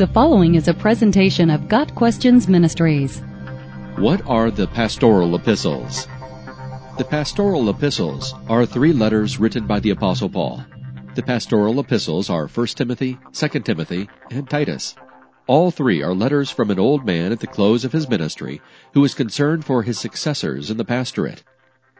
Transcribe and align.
The 0.00 0.06
following 0.06 0.54
is 0.54 0.66
a 0.66 0.72
presentation 0.72 1.50
of 1.50 1.68
Got 1.68 1.94
Questions 1.94 2.48
Ministries. 2.48 3.20
What 3.96 4.26
are 4.26 4.50
the 4.50 4.66
pastoral 4.66 5.34
epistles? 5.34 6.08
The 6.96 7.04
pastoral 7.04 7.68
epistles 7.68 8.32
are 8.48 8.64
three 8.64 8.94
letters 8.94 9.38
written 9.38 9.66
by 9.66 9.78
the 9.78 9.90
Apostle 9.90 10.30
Paul. 10.30 10.64
The 11.16 11.22
pastoral 11.22 11.78
epistles 11.80 12.30
are 12.30 12.48
1 12.48 12.66
Timothy, 12.68 13.18
2 13.34 13.48
Timothy, 13.60 14.08
and 14.30 14.48
Titus. 14.48 14.94
All 15.46 15.70
three 15.70 16.02
are 16.02 16.14
letters 16.14 16.48
from 16.48 16.70
an 16.70 16.78
old 16.78 17.04
man 17.04 17.30
at 17.30 17.40
the 17.40 17.46
close 17.46 17.84
of 17.84 17.92
his 17.92 18.08
ministry 18.08 18.62
who 18.94 19.04
is 19.04 19.12
concerned 19.12 19.66
for 19.66 19.82
his 19.82 19.98
successors 19.98 20.70
in 20.70 20.78
the 20.78 20.84
pastorate. 20.86 21.44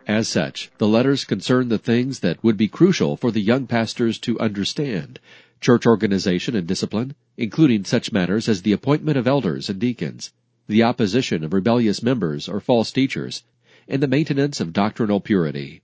As 0.08 0.28
such, 0.28 0.70
the 0.78 0.88
letters 0.88 1.26
concern 1.26 1.68
the 1.68 1.76
things 1.76 2.20
that 2.20 2.42
would 2.42 2.56
be 2.56 2.68
crucial 2.68 3.18
for 3.18 3.30
the 3.30 3.42
young 3.42 3.66
pastors 3.66 4.18
to 4.20 4.40
understand 4.40 5.20
church 5.60 5.84
organization 5.84 6.56
and 6.56 6.66
discipline, 6.66 7.14
including 7.36 7.84
such 7.84 8.10
matters 8.10 8.48
as 8.48 8.62
the 8.62 8.72
appointment 8.72 9.18
of 9.18 9.26
elders 9.26 9.68
and 9.68 9.78
deacons, 9.78 10.32
the 10.66 10.82
opposition 10.82 11.44
of 11.44 11.52
rebellious 11.52 12.02
members 12.02 12.48
or 12.48 12.60
false 12.60 12.90
teachers, 12.90 13.42
and 13.86 14.02
the 14.02 14.08
maintenance 14.08 14.58
of 14.58 14.72
doctrinal 14.72 15.20
purity. 15.20 15.82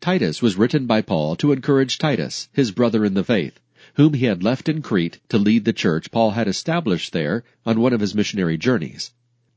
Titus 0.00 0.42
was 0.42 0.56
written 0.56 0.86
by 0.86 1.00
Paul 1.00 1.36
to 1.36 1.52
encourage 1.52 1.98
Titus, 1.98 2.48
his 2.52 2.72
brother 2.72 3.04
in 3.04 3.14
the 3.14 3.22
faith, 3.22 3.60
whom 3.94 4.14
he 4.14 4.24
had 4.24 4.42
left 4.42 4.68
in 4.68 4.82
Crete 4.82 5.20
to 5.28 5.38
lead 5.38 5.64
the 5.64 5.72
church 5.72 6.10
Paul 6.10 6.32
had 6.32 6.48
established 6.48 7.12
there 7.12 7.44
on 7.64 7.78
one 7.78 7.92
of 7.92 8.00
his 8.00 8.12
missionary 8.12 8.58
journeys. 8.58 9.12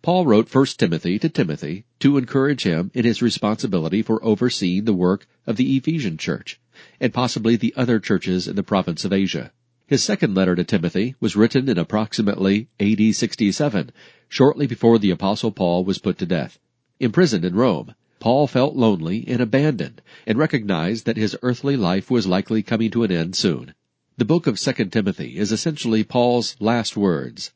Paul 0.06 0.28
wrote 0.28 0.54
1 0.54 0.66
Timothy 0.78 1.18
to 1.18 1.30
Timothy 1.30 1.84
to 2.00 2.20
encourage 2.20 2.62
him 2.62 2.92
in 2.94 3.06
his 3.06 3.24
responsibility 3.24 4.04
for 4.04 4.24
overseeing 4.24 4.86
the 4.86 4.94
work 4.94 5.26
of 5.48 5.56
the 5.56 5.76
Ephesian 5.78 6.16
church 6.16 6.60
and 7.00 7.12
possibly 7.12 7.56
the 7.56 7.74
other 7.76 8.00
churches 8.00 8.48
in 8.48 8.56
the 8.56 8.62
province 8.62 9.04
of 9.04 9.12
Asia. 9.12 9.52
His 9.88 10.04
second 10.04 10.36
letter 10.36 10.56
to 10.56 10.64
Timothy 10.64 11.16
was 11.20 11.36
written 11.36 11.68
in 11.68 11.80
approximately 11.80 12.68
AD 12.80 13.16
67, 13.16 13.90
shortly 14.30 14.68
before 14.68 15.00
the 15.00 15.10
apostle 15.10 15.50
Paul 15.50 15.84
was 15.84 15.98
put 15.98 16.20
to 16.20 16.28
death. 16.28 16.60
Imprisoned 17.00 17.44
in 17.44 17.56
Rome, 17.56 17.96
Paul 18.20 18.46
felt 18.46 18.76
lonely 18.76 19.26
and 19.28 19.42
abandoned 19.42 20.04
and 20.28 20.38
recognized 20.38 21.08
that 21.08 21.18
his 21.18 21.36
earthly 21.42 21.76
life 21.76 22.12
was 22.12 22.28
likely 22.28 22.62
coming 22.62 22.92
to 22.92 23.02
an 23.02 23.12
end 23.12 23.36
soon. 23.36 23.74
The 24.18 24.26
book 24.26 24.46
of 24.46 24.60
2 24.60 24.86
Timothy 24.86 25.40
is 25.40 25.52
essentially 25.52 26.04
Paul's 26.04 26.56
last 26.60 26.96
words. 26.96 27.54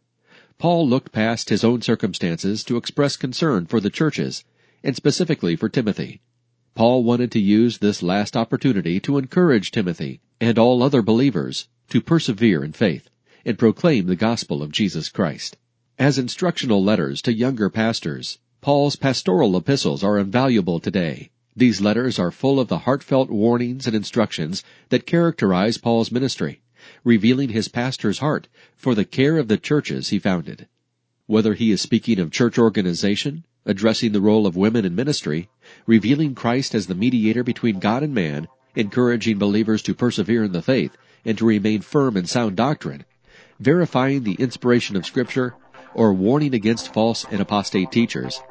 Paul 0.59 0.89
looked 0.89 1.13
past 1.13 1.47
his 1.47 1.63
own 1.63 1.81
circumstances 1.81 2.65
to 2.65 2.75
express 2.75 3.15
concern 3.15 3.65
for 3.65 3.79
the 3.79 3.89
churches, 3.89 4.43
and 4.83 4.93
specifically 4.93 5.55
for 5.55 5.69
Timothy. 5.69 6.19
Paul 6.75 7.05
wanted 7.05 7.31
to 7.31 7.39
use 7.39 7.77
this 7.77 8.03
last 8.03 8.35
opportunity 8.35 8.99
to 8.99 9.17
encourage 9.17 9.71
Timothy 9.71 10.19
and 10.41 10.59
all 10.59 10.83
other 10.83 11.01
believers 11.01 11.69
to 11.91 12.01
persevere 12.01 12.61
in 12.61 12.73
faith 12.73 13.09
and 13.45 13.57
proclaim 13.57 14.07
the 14.07 14.17
gospel 14.17 14.61
of 14.61 14.73
Jesus 14.73 15.07
Christ. 15.07 15.55
As 15.97 16.19
instructional 16.19 16.83
letters 16.83 17.21
to 17.21 17.33
younger 17.33 17.69
pastors, 17.69 18.39
Paul's 18.59 18.97
pastoral 18.97 19.55
epistles 19.55 20.03
are 20.03 20.19
invaluable 20.19 20.81
today. 20.81 21.31
These 21.55 21.79
letters 21.79 22.19
are 22.19 22.31
full 22.31 22.59
of 22.59 22.67
the 22.67 22.79
heartfelt 22.79 23.29
warnings 23.29 23.87
and 23.87 23.95
instructions 23.95 24.65
that 24.89 25.07
characterize 25.07 25.77
Paul's 25.77 26.11
ministry, 26.11 26.59
revealing 27.03 27.49
his 27.49 27.67
pastor's 27.67 28.19
heart 28.19 28.47
for 28.75 28.95
the 28.95 29.05
care 29.05 29.37
of 29.37 29.47
the 29.47 29.57
churches 29.57 30.09
he 30.09 30.19
founded. 30.19 30.67
Whether 31.27 31.53
he 31.53 31.71
is 31.71 31.81
speaking 31.81 32.19
of 32.19 32.31
church 32.31 32.57
organization, 32.57 33.43
addressing 33.65 34.11
the 34.11 34.21
role 34.21 34.47
of 34.47 34.55
women 34.55 34.85
in 34.85 34.95
ministry, 34.95 35.49
revealing 35.85 36.33
Christ 36.33 36.73
as 36.73 36.87
the 36.87 36.95
mediator 36.95 37.43
between 37.43 37.79
God 37.79 38.03
and 38.03 38.13
man, 38.13 38.47
encouraging 38.75 39.37
believers 39.37 39.81
to 39.83 39.93
persevere 39.93 40.43
in 40.43 40.51
the 40.51 40.61
faith, 40.61 40.95
and 41.25 41.37
to 41.37 41.45
remain 41.45 41.81
firm 41.81 42.17
in 42.17 42.25
sound 42.25 42.55
doctrine, 42.55 43.05
verifying 43.59 44.23
the 44.23 44.35
inspiration 44.35 44.95
of 44.95 45.05
Scripture, 45.05 45.53
or 45.93 46.13
warning 46.13 46.53
against 46.53 46.93
false 46.93 47.25
and 47.29 47.41
apostate 47.41 47.91
teachers. 47.91 48.41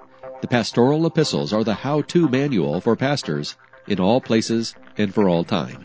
The 0.40 0.48
pastoral 0.48 1.06
epistles 1.06 1.52
are 1.52 1.64
the 1.64 1.74
how-to 1.74 2.28
manual 2.28 2.80
for 2.80 2.94
pastors 2.94 3.56
in 3.88 3.98
all 3.98 4.20
places 4.20 4.74
and 4.96 5.12
for 5.12 5.28
all 5.28 5.44
time. 5.44 5.84